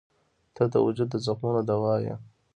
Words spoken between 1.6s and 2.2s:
دوا یې.